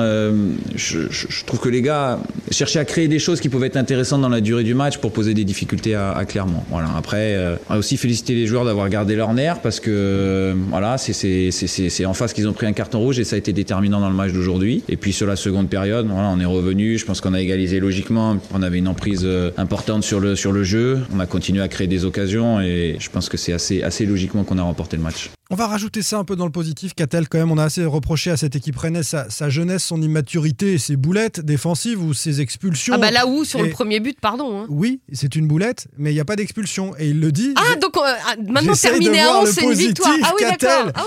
je, 0.76 1.46
trouve 1.46 1.62
que 1.62 1.70
les 1.70 1.82
gars 1.82 2.20
cherchaient 2.52 2.80
à 2.80 2.86
créer 2.86 3.08
des 3.08 3.20
choses 3.20 3.40
qui 3.40 3.48
pouvaient 3.48 3.68
être 3.68 3.78
intéressantes 3.78 4.22
dans 4.22 4.28
la 4.28 4.42
durée 4.42 4.66
du 4.66 4.74
match 4.74 4.98
pour 4.98 5.14
poser 5.14 5.34
des 5.34 5.46
difficultés 5.46 5.96
à, 5.96 6.12
à 6.12 6.26
Clermont. 6.26 6.64
Voilà. 6.70 6.90
Après, 6.98 7.38
aussi 7.86 7.98
félicité 7.98 8.34
les 8.34 8.48
joueurs 8.48 8.66
d'avoir 8.66 8.90
gardé 8.90 9.16
leur 9.16 9.32
nerf 9.36 9.62
parce 9.62 9.80
que 9.80 9.92
euh, 9.92 10.54
voilà, 10.70 10.98
c'est 10.98 12.06
en 12.06 12.14
face 12.16 12.34
qu'ils 12.34 12.48
ont 12.48 12.54
pris 12.54 12.66
un 12.66 12.74
carton 12.74 12.98
rouge 12.98 13.20
et 13.20 13.24
ça 13.24 13.36
a 13.36 13.38
été 13.38 13.54
déterminant 13.54 14.00
dans 14.00 14.10
le 14.10 14.16
match 14.16 14.34
d'aujourd'hui. 14.34 14.84
Et 14.90 14.98
puis 14.98 15.14
sur 15.14 15.28
la 15.28 15.36
seconde 15.36 15.70
période, 15.70 16.10
on 16.12 16.40
est 16.40 16.46
revenu. 16.46 16.98
Je 16.98 17.06
pense 17.06 17.22
qu'on 17.22 17.36
a 17.36 17.42
égalisé 17.42 17.80
logiquement. 17.80 18.38
On 18.56 18.64
avait 18.64 18.80
une 18.80 18.88
emprise 18.88 19.22
euh, 19.24 19.52
importante 19.58 20.04
sur 20.04 20.20
le 20.20 20.64
jeu. 20.64 21.02
On 21.16 21.20
a 21.20 21.28
continué 21.28 21.62
à 21.62 21.68
créer 21.68 21.86
des 21.86 22.06
occasions 22.06 22.60
et 22.60 22.98
je 23.00 23.10
pense 23.12 23.30
que 23.30 23.38
c'est 23.38 23.54
assez 23.54 24.06
logiquement 24.08 24.44
qu'on 24.44 24.58
a 24.58 24.64
remporté 24.64 24.98
le 24.98 25.04
match. 25.04 25.30
On 25.56 25.58
va 25.58 25.68
rajouter 25.68 26.02
ça 26.02 26.18
un 26.18 26.26
peu 26.26 26.36
dans 26.36 26.44
le 26.44 26.52
positif. 26.52 26.94
Qu'a-t-elle 26.94 27.30
quand 27.30 27.38
même 27.38 27.50
On 27.50 27.58
a 27.58 27.64
assez 27.64 27.86
reproché 27.86 28.30
à 28.30 28.36
cette 28.36 28.58
équipe 28.58 28.76
rennaise 28.76 29.08
sa, 29.08 29.30
sa 29.30 29.48
jeunesse, 29.50 29.86
son 29.86 30.02
immaturité 30.02 30.74
et 30.74 30.78
ses 30.78 30.98
boulettes 30.98 31.40
défensives 31.40 32.04
ou 32.04 32.14
ses 32.14 32.42
expulsions. 32.42 32.94
Ah 32.94 32.98
bah 32.98 33.10
là 33.10 33.26
où, 33.26 33.46
sur 33.46 33.64
le 33.64 33.70
premier 33.70 34.02
but, 34.02 34.20
pardon. 34.20 34.60
hein. 34.60 34.66
Oui, 34.68 35.00
c'est 35.14 35.34
une 35.38 35.48
boulette, 35.48 35.88
mais 35.98 36.12
il 36.12 36.14
n'y 36.14 36.20
a 36.20 36.26
pas 36.26 36.36
d'expulsion. 36.36 36.94
Et 37.00 37.08
il 37.12 37.22
le 37.22 37.32
dit. 37.32 37.54
Ah, 37.56 37.78
donc 37.78 37.96
euh, 37.96 38.02
ah, 38.04 38.36
maintenant 38.50 38.74
terminé 38.74 39.22
à 39.22 39.28
voir 39.28 39.42
11, 39.44 39.48
le 39.48 39.54
c'est 39.54 39.64
une 39.64 39.72
victoire. 39.76 40.14
Ah 40.24 40.32
oui, 40.38 40.44
d'accord. 40.44 40.92
Ah. 40.94 41.04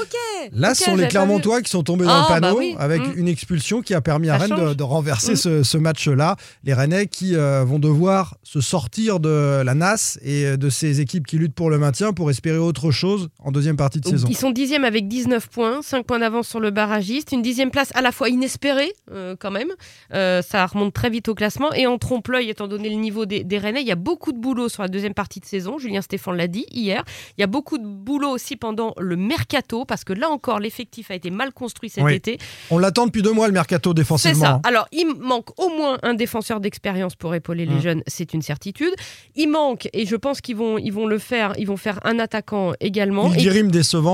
Là, 0.54 0.74
ce 0.74 0.84
sont 0.84 0.96
les 0.96 1.08
Clermontois 1.08 1.60
qui 1.60 1.68
sont 1.70 1.82
tombés 1.82 2.06
dans 2.06 2.12
Ah, 2.12 2.26
le 2.34 2.40
panneau 2.40 2.54
bah 2.54 2.58
oui. 2.58 2.74
avec 2.78 3.02
Mm. 3.02 3.12
une 3.18 3.28
expulsion 3.28 3.82
qui 3.82 3.92
a 3.92 4.00
permis 4.00 4.30
à 4.30 4.38
Ça 4.38 4.46
Rennes 4.46 4.72
de, 4.74 4.82
renverser 4.82 5.32
Mm. 5.32 5.36
ce, 5.36 5.62
ce 5.62 5.76
match-là. 5.76 6.36
Les 6.64 6.72
Rennais 6.72 7.06
qui 7.06 7.36
euh, 7.36 7.64
vont 7.66 7.78
devoir 7.78 8.38
se 8.44 8.62
sortir 8.62 9.20
de 9.20 9.60
la 9.62 9.74
NAS 9.74 10.18
et 10.22 10.56
de 10.56 10.70
ces 10.70 11.02
équipes 11.02 11.26
qui 11.26 11.36
luttent 11.36 11.54
pour 11.54 11.68
le 11.68 11.76
maintien 11.76 12.14
pour 12.14 12.30
espérer 12.30 12.56
autre 12.56 12.90
chose 12.90 13.28
en 13.40 13.52
deuxième 13.52 13.76
partie 13.76 14.00
de 14.00 14.08
saison. 14.08 14.26
Ils 14.30 14.37
sont 14.38 14.50
dixièmes 14.50 14.84
avec 14.84 15.08
19 15.08 15.48
points, 15.48 15.82
5 15.82 16.04
points 16.06 16.18
d'avance 16.18 16.48
sur 16.48 16.60
le 16.60 16.70
barragiste. 16.70 17.32
Une 17.32 17.42
dixième 17.42 17.70
place 17.70 17.90
à 17.94 18.02
la 18.02 18.12
fois 18.12 18.28
inespérée, 18.28 18.92
euh, 19.12 19.36
quand 19.38 19.50
même. 19.50 19.68
Euh, 20.14 20.42
ça 20.42 20.66
remonte 20.66 20.92
très 20.94 21.10
vite 21.10 21.28
au 21.28 21.34
classement. 21.34 21.72
Et 21.72 21.86
en 21.86 21.98
trompe-l'œil, 21.98 22.50
étant 22.50 22.68
donné 22.68 22.88
le 22.88 22.96
niveau 22.96 23.26
des, 23.26 23.44
des 23.44 23.58
Rennais, 23.58 23.80
il 23.82 23.86
y 23.86 23.92
a 23.92 23.96
beaucoup 23.96 24.32
de 24.32 24.38
boulot 24.38 24.68
sur 24.68 24.82
la 24.82 24.88
deuxième 24.88 25.14
partie 25.14 25.40
de 25.40 25.44
saison. 25.44 25.78
Julien 25.78 26.02
Stéphane 26.02 26.36
l'a 26.36 26.46
dit 26.46 26.66
hier. 26.70 27.04
Il 27.36 27.40
y 27.40 27.44
a 27.44 27.46
beaucoup 27.46 27.78
de 27.78 27.86
boulot 27.86 28.30
aussi 28.30 28.56
pendant 28.56 28.94
le 28.98 29.16
mercato, 29.16 29.84
parce 29.84 30.04
que 30.04 30.12
là 30.12 30.28
encore, 30.30 30.58
l'effectif 30.60 31.10
a 31.10 31.14
été 31.14 31.30
mal 31.30 31.52
construit 31.52 31.90
cet 31.90 32.04
Oui. 32.04 32.14
été. 32.14 32.38
On 32.70 32.78
l'attend 32.78 33.06
depuis 33.06 33.22
deux 33.22 33.32
mois 33.32 33.46
le 33.46 33.52
mercato 33.52 33.90
C'est 33.90 33.94
défensivement. 33.94 34.40
ça. 34.44 34.60
Alors, 34.64 34.86
il 34.92 35.06
manque 35.18 35.48
au 35.58 35.68
moins 35.70 35.98
un 36.02 36.14
défenseur 36.14 36.60
d'expérience 36.60 37.14
pour 37.16 37.34
épauler 37.34 37.66
les 37.66 37.74
Mm. 37.76 37.80
jeunes, 37.82 38.02
c'est 38.06 38.34
une 38.34 38.42
certitude. 38.42 38.92
Il 39.36 39.48
manque, 39.48 39.88
et 39.92 40.06
je 40.06 40.16
pense 40.16 40.40
qu'ils 40.40 40.56
vont, 40.56 40.78
ils 40.78 40.92
vont 40.92 41.06
le 41.06 41.18
faire, 41.18 41.52
ils 41.58 41.66
vont 41.66 41.76
faire 41.76 41.98
un 42.04 42.18
attaquant 42.18 42.72
également. 42.80 43.32
Et- 43.32 43.36
Ildirim 43.38 43.70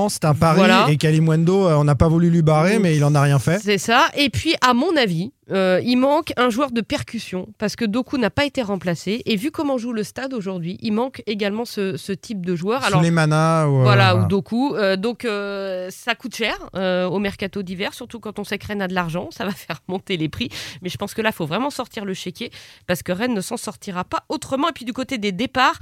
c'est 0.09 0.25
un 0.25 0.33
pari. 0.33 0.57
Voilà. 0.57 0.87
Et 0.89 0.97
Kalimwendo, 0.97 1.67
euh, 1.67 1.75
on 1.75 1.83
n'a 1.83 1.95
pas 1.95 2.07
voulu 2.07 2.29
lui 2.29 2.41
barrer, 2.41 2.79
mais 2.79 2.95
il 2.95 3.03
en 3.03 3.15
a 3.15 3.21
rien 3.21 3.39
fait. 3.39 3.59
C'est 3.63 3.77
ça. 3.77 4.05
Et 4.15 4.29
puis, 4.29 4.55
à 4.61 4.73
mon 4.73 4.95
avis, 4.95 5.31
euh, 5.51 5.79
il 5.83 5.97
manque 5.97 6.33
un 6.37 6.49
joueur 6.49 6.71
de 6.71 6.81
percussion 6.81 7.47
parce 7.57 7.75
que 7.75 7.85
Doku 7.85 8.17
n'a 8.17 8.29
pas 8.29 8.45
été 8.45 8.61
remplacé. 8.61 9.21
Et 9.25 9.35
vu 9.35 9.51
comment 9.51 9.77
joue 9.77 9.93
le 9.93 10.03
stade 10.03 10.33
aujourd'hui, 10.33 10.77
il 10.81 10.91
manque 10.93 11.21
également 11.27 11.65
ce, 11.65 11.97
ce 11.97 12.11
type 12.11 12.45
de 12.45 12.55
joueur. 12.55 12.83
Alors, 12.83 13.01
Sulemana 13.01 13.69
ou, 13.69 13.79
euh, 13.79 13.83
voilà, 13.83 14.15
ou 14.15 14.27
Doku. 14.27 14.75
Euh, 14.75 14.95
donc, 14.95 15.23
euh, 15.25 15.89
ça 15.91 16.15
coûte 16.15 16.35
cher 16.35 16.57
au 16.73 17.19
mercato 17.19 17.61
d'hiver, 17.63 17.93
surtout 17.93 18.19
quand 18.19 18.39
on 18.39 18.43
sait 18.43 18.57
que 18.57 18.67
Rennes 18.67 18.81
a 18.81 18.87
de 18.87 18.93
l'argent. 18.93 19.29
Ça 19.31 19.45
va 19.45 19.51
faire 19.65 19.81
monter 19.87 20.17
les 20.17 20.29
prix. 20.29 20.49
Mais 20.81 20.89
je 20.89 20.97
pense 20.97 21.13
que 21.13 21.21
là, 21.21 21.29
il 21.29 21.35
faut 21.35 21.45
vraiment 21.45 21.69
sortir 21.69 22.05
le 22.05 22.13
chéquier 22.13 22.51
parce 22.87 23.03
que 23.03 23.11
Rennes 23.11 23.33
ne 23.33 23.41
s'en 23.41 23.57
sortira 23.57 24.03
pas 24.03 24.23
autrement. 24.29 24.69
Et 24.69 24.73
puis, 24.73 24.85
du 24.85 24.93
côté 24.93 25.17
des 25.17 25.31
départs, 25.31 25.77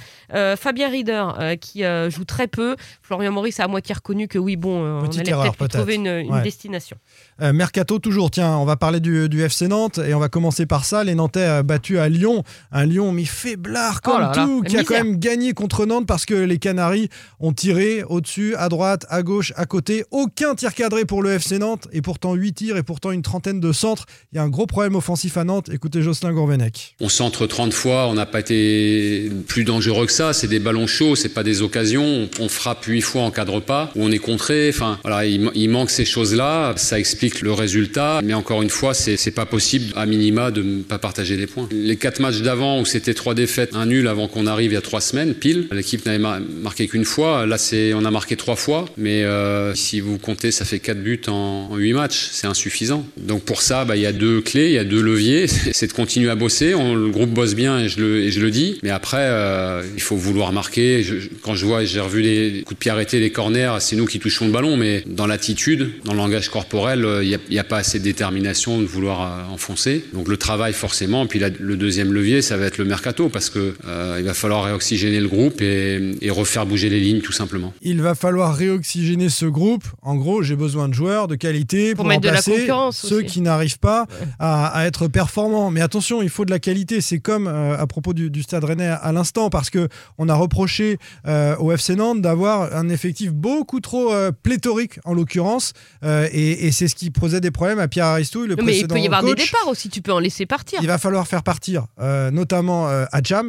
Fabien 0.57 0.89
Rieder, 0.89 1.23
qui 1.61 1.83
joue 2.09 2.25
très 2.25 2.47
peu. 2.47 2.75
Florian 3.01 3.31
Maurice 3.31 3.59
a 3.59 3.63
à 3.63 3.67
moitié 3.67 3.95
reconnu 3.95 4.27
que 4.27 4.37
oui, 4.37 4.57
bon, 4.57 4.99
on 4.99 5.03
allait 5.17 5.31
peut-être 5.31 5.55
peut-être. 5.55 5.77
trouver 5.77 5.95
une, 5.95 6.07
une 6.07 6.33
Ouais. 6.33 6.41
destination. 6.41 6.97
Euh, 7.41 7.53
Mercato 7.53 7.99
toujours, 7.99 8.31
tiens, 8.31 8.57
on 8.57 8.65
va 8.65 8.75
parler 8.75 8.99
du, 8.99 9.27
du 9.29 9.41
FC 9.41 9.67
Nantes 9.67 9.97
et 9.99 10.13
on 10.13 10.19
va 10.19 10.29
commencer 10.29 10.65
par 10.65 10.85
ça. 10.85 11.03
Les 11.03 11.15
Nantais 11.15 11.39
euh, 11.41 11.63
battus 11.63 11.97
à 11.97 12.09
Lyon, 12.09 12.43
un 12.71 12.85
Lyon 12.85 13.11
mais 13.11 13.25
faiblard 13.25 14.01
comme 14.01 14.13
Oh 14.17 14.19
là 14.19 14.31
là, 14.35 14.45
tout, 14.45 14.61
qui 14.61 14.75
a 14.75 14.79
misère. 14.81 14.85
quand 14.85 15.03
même 15.03 15.19
gagné 15.19 15.53
contre 15.53 15.85
Nantes 15.85 16.05
parce 16.05 16.25
que 16.25 16.33
les 16.35 16.57
Canaries 16.59 17.09
ont 17.39 17.53
tiré 17.53 18.03
au-dessus, 18.03 18.55
à 18.55 18.69
droite, 18.69 19.05
à 19.09 19.23
gauche, 19.23 19.51
à 19.55 19.65
côté. 19.65 20.03
Aucun 20.11 20.55
tir 20.55 20.73
cadré 20.73 21.05
pour 21.05 21.23
le 21.23 21.31
FC 21.31 21.57
Nantes 21.59 21.87
et 21.91 22.01
pourtant 22.01 22.33
8 22.35 22.53
tirs 22.53 22.77
et 22.77 22.83
pourtant 22.83 23.11
une 23.11 23.21
trentaine 23.23 23.59
de 23.59 23.71
centres. 23.71 24.05
Il 24.31 24.35
y 24.35 24.39
a 24.39 24.43
un 24.43 24.49
gros 24.49 24.67
problème 24.67 24.95
offensif 24.95 25.37
à 25.37 25.43
Nantes. 25.43 25.69
Écoutez 25.73 26.01
Jocelyn 26.01 26.33
Gourvenec. 26.33 26.95
On 27.01 27.09
centre 27.09 27.47
30 27.47 27.73
fois, 27.73 28.07
on 28.07 28.13
n'a 28.13 28.25
pas 28.25 28.39
été 28.41 29.31
plus 29.47 29.63
dangereux 29.63 30.05
que 30.05 30.11
ça. 30.11 30.33
C'est 30.33 30.47
des 30.47 30.59
ballons 30.59 30.87
chauds, 30.87 31.15
c'est 31.15 31.29
pas 31.29 31.43
des 31.43 31.61
occasions. 31.61 32.03
On, 32.39 32.43
on 32.43 32.49
frappe 32.49 32.85
8 32.85 33.01
fois 33.01 33.23
en 33.23 33.31
cadre 33.31 33.59
pas, 33.59 33.91
ou 33.95 34.03
on 34.03 34.11
est 34.11 34.19
contré. 34.19 34.69
Enfin, 34.69 34.99
voilà, 35.03 35.25
il, 35.25 35.49
il 35.55 35.69
manque 35.69 35.89
ces 35.89 36.05
choses-là. 36.05 36.73
Ça 36.77 36.99
explique 36.99 37.32
le 37.41 37.51
résultat. 37.51 38.21
Mais 38.23 38.33
encore 38.33 38.61
une 38.61 38.69
fois, 38.69 38.93
c'est 38.93 39.31
pas 39.31 39.45
possible, 39.45 39.93
à 39.95 40.05
minima, 40.05 40.51
de 40.51 40.61
ne 40.61 40.81
pas 40.81 40.97
partager 40.99 41.37
des 41.37 41.47
points. 41.47 41.67
Les 41.71 41.95
quatre 41.95 42.19
matchs 42.19 42.41
d'avant, 42.41 42.81
où 42.81 42.85
c'était 42.85 43.13
trois 43.13 43.33
défaites, 43.33 43.71
un 43.73 43.85
nul 43.85 44.07
avant 44.07 44.27
qu'on 44.27 44.47
arrive 44.47 44.71
il 44.71 44.75
y 44.75 44.77
a 44.77 44.81
trois 44.81 45.01
semaines, 45.01 45.33
pile. 45.33 45.67
L'équipe 45.71 46.05
n'avait 46.05 46.19
mar- 46.19 46.39
marqué 46.61 46.87
qu'une 46.87 47.05
fois. 47.05 47.45
Là, 47.45 47.57
c'est, 47.57 47.93
on 47.93 48.05
a 48.05 48.11
marqué 48.11 48.35
trois 48.35 48.55
fois. 48.55 48.85
Mais 48.97 49.23
euh, 49.23 49.73
si 49.75 49.99
vous 49.99 50.17
comptez, 50.17 50.51
ça 50.51 50.65
fait 50.65 50.79
quatre 50.79 51.01
buts 51.01 51.21
en, 51.27 51.69
en 51.71 51.77
huit 51.77 51.93
matchs. 51.93 52.29
C'est 52.31 52.47
insuffisant. 52.47 53.05
Donc 53.17 53.43
pour 53.43 53.61
ça, 53.61 53.85
bah, 53.85 53.95
il 53.95 54.01
y 54.01 54.05
a 54.05 54.13
deux 54.13 54.41
clés, 54.41 54.67
il 54.67 54.73
y 54.73 54.77
a 54.77 54.83
deux 54.83 55.01
leviers. 55.01 55.47
C'est 55.71 55.87
de 55.87 55.93
continuer 55.93 56.29
à 56.29 56.35
bosser. 56.35 56.71
Le 56.71 57.09
groupe 57.09 57.29
bosse 57.31 57.55
bien 57.55 57.79
et 57.79 57.89
je 57.89 57.99
le, 57.99 58.51
dis. 58.51 58.79
Mais 58.83 58.89
après, 58.89 59.17
euh, 59.21 59.83
il 59.95 60.01
faut 60.01 60.15
vouloir 60.15 60.51
marquer. 60.51 61.05
Quand 61.41 61.55
je 61.55 61.65
vois, 61.65 61.83
j'ai 61.85 61.99
revu 61.99 62.21
les 62.21 62.61
coups 62.63 62.75
de 62.75 62.79
pied 62.79 62.91
arrêtés, 62.91 63.19
les 63.19 63.31
corners, 63.31 63.77
c'est 63.79 63.95
nous 63.95 64.05
qui 64.05 64.19
touchons 64.19 64.45
le 64.45 64.51
ballon. 64.51 64.77
Mais 64.77 65.03
dans 65.07 65.27
l'attitude, 65.27 65.91
dans 66.05 66.13
le 66.13 66.17
langage 66.17 66.49
corporel, 66.49 67.05
il 67.21 67.29
n'y 67.29 67.35
a, 67.35 67.39
il 67.49 67.53
y 67.53 67.59
a 67.59 67.63
pas 67.63 67.77
assez 67.77 67.99
de 67.99 68.03
détermination 68.03 68.79
de 68.79 68.85
vouloir 68.85 69.21
euh, 69.21 69.53
enfoncer. 69.53 70.05
Donc 70.13 70.27
le 70.27 70.37
travail 70.37 70.73
forcément. 70.73 71.27
Puis 71.27 71.39
la- 71.39 71.49
le 71.49 71.75
deuxième 71.77 72.11
levier, 72.13 72.41
ça 72.41 72.57
va 72.57 72.65
être 72.65 72.77
le 72.77 72.85
mercato 72.85 73.29
parce 73.29 73.49
que 73.49 73.75
euh, 73.87 74.15
il 74.19 74.25
va 74.25 74.33
falloir 74.33 74.63
réoxygéner 74.63 75.19
le 75.19 75.27
groupe 75.27 75.61
et, 75.61 76.15
et 76.21 76.29
refaire 76.31 76.65
bouger 76.65 76.89
les 76.89 76.99
lignes 76.99 77.21
tout 77.21 77.31
simplement. 77.31 77.73
Il 77.81 78.01
va 78.01 78.15
falloir 78.15 78.55
réoxygéner 78.55 79.29
ce 79.29 79.45
groupe. 79.45 79.83
En 80.01 80.15
gros, 80.15 80.41
j'ai 80.41 80.55
besoin 80.55 80.87
de 80.89 80.93
joueurs 80.93 81.27
de 81.27 81.35
qualité 81.35 81.91
pour, 81.95 82.03
Pour 82.03 82.07
mettre 82.07 82.21
de 82.21 82.27
la 82.27 82.33
remplacer 82.35 82.59
concurrence 82.61 82.97
ceux 82.97 83.17
aussi. 83.17 83.25
qui 83.25 83.41
n'arrivent 83.41 83.79
pas 83.79 84.07
à, 84.39 84.67
à 84.67 84.85
être 84.85 85.07
performants. 85.07 85.69
Mais 85.71 85.81
attention, 85.81 86.21
il 86.21 86.29
faut 86.29 86.45
de 86.45 86.51
la 86.51 86.59
qualité. 86.59 87.01
C'est 87.01 87.19
comme 87.19 87.47
euh, 87.47 87.77
à 87.77 87.85
propos 87.87 88.13
du, 88.13 88.29
du 88.29 88.41
Stade 88.43 88.63
Rennais 88.63 88.87
à 88.87 89.11
l'instant, 89.11 89.49
parce 89.49 89.69
que 89.69 89.87
on 90.17 90.29
a 90.29 90.33
reproché 90.35 90.97
euh, 91.27 91.55
au 91.57 91.71
FC 91.71 91.95
Nantes 91.95 92.21
d'avoir 92.21 92.75
un 92.75 92.89
effectif 92.89 93.31
beaucoup 93.31 93.79
trop 93.79 94.13
euh, 94.13 94.31
pléthorique 94.31 94.99
en 95.05 95.13
l'occurrence, 95.13 95.73
Euh, 96.03 96.27
et, 96.31 96.67
et 96.67 96.71
c'est 96.71 96.87
ce 96.87 96.95
qui 96.95 97.02
posait 97.11 97.41
des 97.41 97.51
problèmes 97.51 97.79
à 97.79 97.87
Pierre 97.87 98.05
Aristouille, 98.05 98.47
le 98.47 98.55
Non, 98.55 98.63
mais 98.63 98.77
il 98.79 98.87
peut 98.87 98.99
y 98.99 99.05
avoir 99.05 99.23
des 99.23 99.35
départs 99.35 99.67
aussi, 99.67 99.89
tu 99.89 100.01
peux 100.01 100.13
en 100.13 100.19
laisser 100.19 100.45
partir. 100.45 100.79
Il 100.81 100.87
va 100.87 100.97
falloir 100.97 101.27
faire 101.27 101.43
partir, 101.43 101.85
euh, 101.99 102.31
notamment 102.31 102.87
euh, 102.89 103.05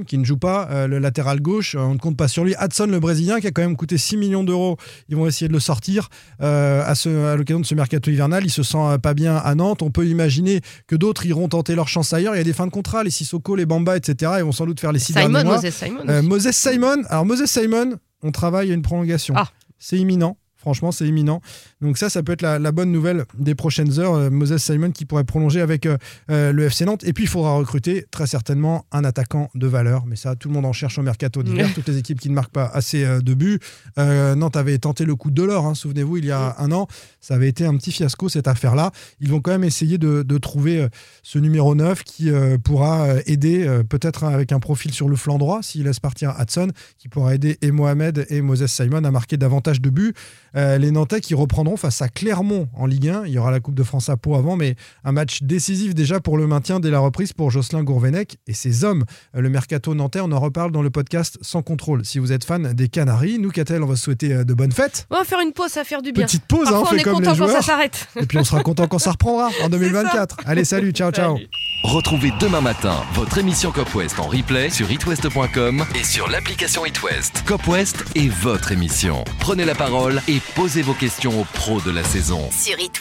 qui 0.06 0.18
ne 0.18 0.24
joue 0.24 0.36
pas, 0.36 0.68
euh, 0.70 0.86
le 0.86 0.98
latéral 0.98 1.40
gauche. 1.40 1.74
Euh, 1.74 1.80
on 1.80 1.94
ne 1.94 1.98
compte 1.98 2.16
pas 2.16 2.28
sur 2.28 2.44
lui. 2.44 2.54
Hudson, 2.60 2.86
le 2.86 3.00
Brésilien, 3.00 3.40
qui 3.40 3.46
a 3.46 3.50
quand 3.50 3.62
même 3.62 3.76
coûté 3.76 3.98
6 3.98 4.16
millions 4.16 4.44
d'euros. 4.44 4.76
Ils 5.08 5.16
vont 5.16 5.26
essayer 5.26 5.48
de 5.48 5.52
le 5.52 5.60
sortir 5.60 6.08
à, 6.40 6.94
ce- 6.94 7.26
à 7.26 7.36
l'occasion 7.36 7.60
de 7.60 7.66
ce 7.66 7.74
mercato 7.74 8.10
hivernal. 8.10 8.44
Il 8.44 8.50
se 8.50 8.62
sent 8.62 8.98
pas 9.02 9.14
bien 9.14 9.36
à 9.36 9.54
Nantes. 9.54 9.82
On 9.82 9.90
peut 9.90 10.06
imaginer 10.06 10.60
que 10.86 10.96
d'autres 10.96 11.26
iront 11.26 11.48
tenter 11.48 11.74
leur 11.74 11.88
chance 11.88 12.12
ailleurs. 12.12 12.34
Il 12.34 12.38
y 12.38 12.40
a 12.40 12.44
des 12.44 12.52
fins 12.52 12.66
de 12.66 12.72
contrat, 12.72 13.04
les 13.04 13.10
Sissoko, 13.10 13.56
les 13.56 13.66
Bamba, 13.66 13.96
etc. 13.96 14.32
Ils 14.38 14.44
vont 14.44 14.52
sans 14.52 14.66
doute 14.66 14.80
faire 14.80 14.92
les 14.92 14.98
six 14.98 15.12
Simon, 15.12 15.28
derniers 15.30 15.44
mois. 15.44 15.60
Moses 15.60 15.70
Simon. 15.74 16.22
Moses 16.22 16.50
Simon. 16.52 17.02
Alors, 17.08 17.24
Moses 17.26 17.44
Simon, 17.46 17.94
on 18.22 18.30
travaille 18.32 18.70
à 18.70 18.74
une 18.74 18.82
prolongation. 18.82 19.34
Ah. 19.36 19.48
C'est 19.78 19.98
imminent. 19.98 20.36
Franchement, 20.64 20.92
c'est 20.92 21.06
imminent. 21.06 21.42
Donc 21.82 21.98
ça, 21.98 22.08
ça 22.08 22.22
peut 22.22 22.32
être 22.32 22.40
la, 22.40 22.58
la 22.58 22.72
bonne 22.72 22.90
nouvelle 22.90 23.26
des 23.38 23.54
prochaines 23.54 24.00
heures. 24.00 24.14
Euh, 24.14 24.30
Moses 24.30 24.56
Simon 24.56 24.92
qui 24.92 25.04
pourrait 25.04 25.24
prolonger 25.24 25.60
avec 25.60 25.84
euh, 25.84 25.98
euh, 26.30 26.52
le 26.52 26.64
FC 26.64 26.86
Nantes. 26.86 27.04
Et 27.04 27.12
puis, 27.12 27.24
il 27.24 27.26
faudra 27.26 27.54
recruter 27.56 28.06
très 28.10 28.26
certainement 28.26 28.86
un 28.90 29.04
attaquant 29.04 29.50
de 29.54 29.66
valeur. 29.66 30.06
Mais 30.06 30.16
ça, 30.16 30.36
tout 30.36 30.48
le 30.48 30.54
monde 30.54 30.64
en 30.64 30.72
cherche 30.72 30.98
au 30.98 31.02
mercato 31.02 31.42
d'hiver. 31.42 31.68
Toutes 31.74 31.86
les 31.86 31.98
équipes 31.98 32.18
qui 32.18 32.30
ne 32.30 32.34
marquent 32.34 32.52
pas 32.52 32.64
assez 32.72 33.04
euh, 33.04 33.20
de 33.20 33.34
buts. 33.34 33.60
Nantes 33.98 34.56
avait 34.56 34.78
tenté 34.78 35.04
le 35.04 35.16
coup 35.16 35.30
de 35.30 35.42
l'or, 35.42 35.66
hein, 35.66 35.74
souvenez-vous, 35.74 36.16
il 36.16 36.24
y 36.24 36.30
a 36.30 36.56
un 36.58 36.72
an. 36.72 36.86
Ça 37.20 37.34
avait 37.34 37.48
été 37.48 37.66
un 37.66 37.76
petit 37.76 37.92
fiasco, 37.92 38.30
cette 38.30 38.48
affaire-là. 38.48 38.90
Ils 39.20 39.28
vont 39.28 39.40
quand 39.40 39.50
même 39.50 39.64
essayer 39.64 39.98
de, 39.98 40.22
de 40.22 40.38
trouver 40.38 40.88
ce 41.22 41.38
numéro 41.38 41.74
9 41.74 42.02
qui 42.04 42.30
pourra 42.62 43.08
aider, 43.26 43.66
peut-être 43.88 44.24
avec 44.24 44.52
un 44.52 44.60
profil 44.60 44.92
sur 44.92 45.08
le 45.08 45.16
flanc 45.16 45.38
droit, 45.38 45.62
s'il 45.62 45.84
laisse 45.84 46.00
partir 46.00 46.34
Hudson, 46.38 46.68
qui 46.98 47.08
pourra 47.08 47.34
aider 47.34 47.58
et 47.60 47.70
Mohamed 47.70 48.26
et 48.30 48.40
Moses 48.40 48.66
Simon 48.66 49.04
à 49.04 49.10
marquer 49.10 49.36
davantage 49.36 49.80
de 49.80 49.90
buts. 49.90 50.14
Euh, 50.56 50.78
les 50.78 50.90
Nantais 50.90 51.20
qui 51.20 51.34
reprendront 51.34 51.76
face 51.76 52.00
à 52.02 52.08
Clermont 52.08 52.68
en 52.74 52.86
Ligue 52.86 53.08
1. 53.08 53.26
Il 53.26 53.32
y 53.32 53.38
aura 53.38 53.50
la 53.50 53.60
Coupe 53.60 53.74
de 53.74 53.82
France 53.82 54.08
à 54.08 54.16
Pau 54.16 54.34
avant, 54.36 54.56
mais 54.56 54.76
un 55.04 55.12
match 55.12 55.42
décisif 55.42 55.94
déjà 55.94 56.20
pour 56.20 56.36
le 56.38 56.46
maintien 56.46 56.80
dès 56.80 56.90
la 56.90 57.00
reprise 57.00 57.32
pour 57.32 57.50
Jocelyn 57.50 57.82
Gourvenec 57.82 58.36
et 58.46 58.54
ses 58.54 58.84
hommes. 58.84 59.04
Euh, 59.36 59.40
Le 59.40 59.48
mercato 59.50 59.94
nantais, 59.94 60.20
on 60.20 60.30
en 60.32 60.40
reparle 60.40 60.70
dans 60.72 60.82
le 60.82 60.90
podcast 60.90 61.38
Sans 61.42 61.62
contrôle. 61.62 62.04
Si 62.04 62.18
vous 62.18 62.32
êtes 62.32 62.44
fan 62.44 62.72
des 62.72 62.88
Canaries, 62.88 63.38
nous, 63.38 63.50
Catel, 63.50 63.82
on 63.82 63.86
va 63.86 63.96
se 63.96 64.04
souhaiter 64.04 64.32
euh, 64.32 64.44
de 64.44 64.54
bonnes 64.54 64.72
fêtes. 64.72 65.06
On 65.10 65.16
va 65.16 65.24
faire 65.24 65.40
une 65.40 65.52
pause, 65.52 65.70
ça 65.70 65.80
va 65.80 65.84
faire 65.84 66.02
du 66.02 66.12
bien. 66.12 66.24
Petite 66.26 66.44
pause, 66.44 66.68
hein, 66.68 66.70
Parfois, 66.72 66.80
on 66.80 66.82
on, 66.82 66.94
fait 66.94 67.00
est 67.00 67.02
comme 67.04 67.14
content 67.14 67.32
les 67.32 67.38
quand 67.38 67.46
ça 67.46 67.50
joueurs. 67.52 67.64
s'arrête. 67.64 68.08
Et 68.20 68.26
puis 68.26 68.38
on 68.38 68.44
sera 68.44 68.62
content 68.62 68.86
quand 68.86 68.98
ça 68.98 69.10
reprendra 69.12 69.50
en 69.62 69.68
2024. 69.70 70.36
Allez, 70.46 70.64
salut, 70.64 70.92
ciao, 70.92 71.10
ciao. 71.10 71.34
Salut. 71.36 71.48
Retrouvez 71.84 72.32
demain 72.40 72.60
matin 72.62 72.94
votre 73.14 73.36
émission 73.38 73.70
Cop 73.70 73.94
West 73.94 74.18
en 74.18 74.26
replay 74.26 74.70
sur 74.70 74.90
itwest.com 74.90 75.84
et 75.94 76.02
sur 76.04 76.28
l'application 76.30 76.86
itwest. 76.86 77.42
Cop 77.46 77.66
West 77.68 78.04
est 78.14 78.28
votre 78.28 78.72
émission. 78.72 79.22
Prenez 79.38 79.64
la 79.66 79.74
parole 79.74 80.22
et 80.28 80.40
posez 80.54 80.82
vos 80.82 80.94
questions 80.94 81.40
aux 81.40 81.44
pros 81.44 81.80
de 81.80 81.90
la 81.90 82.04
saison. 82.04 82.50
Sur 82.50 82.78
It. 82.78 83.00